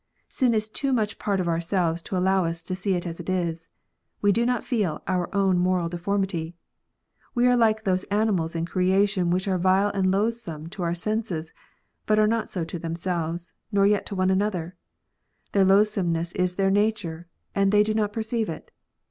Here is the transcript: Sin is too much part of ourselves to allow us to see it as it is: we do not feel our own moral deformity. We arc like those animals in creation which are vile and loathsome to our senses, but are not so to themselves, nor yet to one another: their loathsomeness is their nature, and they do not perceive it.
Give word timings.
Sin 0.29 0.55
is 0.55 0.67
too 0.67 0.91
much 0.91 1.19
part 1.19 1.39
of 1.39 1.47
ourselves 1.47 2.01
to 2.01 2.17
allow 2.17 2.43
us 2.43 2.63
to 2.63 2.75
see 2.75 2.95
it 2.95 3.05
as 3.05 3.19
it 3.19 3.29
is: 3.29 3.69
we 4.19 4.31
do 4.31 4.47
not 4.47 4.63
feel 4.63 5.03
our 5.07 5.29
own 5.35 5.59
moral 5.59 5.89
deformity. 5.89 6.55
We 7.35 7.45
arc 7.45 7.59
like 7.59 7.83
those 7.83 8.03
animals 8.05 8.55
in 8.55 8.65
creation 8.65 9.29
which 9.29 9.47
are 9.47 9.59
vile 9.59 9.89
and 9.91 10.09
loathsome 10.09 10.69
to 10.69 10.81
our 10.81 10.95
senses, 10.95 11.53
but 12.07 12.17
are 12.17 12.25
not 12.25 12.49
so 12.49 12.63
to 12.65 12.79
themselves, 12.79 13.53
nor 13.71 13.85
yet 13.85 14.07
to 14.07 14.15
one 14.15 14.31
another: 14.31 14.75
their 15.51 15.65
loathsomeness 15.65 16.31
is 16.31 16.55
their 16.55 16.71
nature, 16.71 17.27
and 17.53 17.71
they 17.71 17.83
do 17.83 17.93
not 17.93 18.11
perceive 18.11 18.49
it. 18.49 18.71